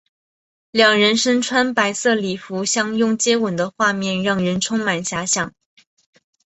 [0.71, 5.53] 两人身穿白色礼服相拥接吻的画面让人充满遐想。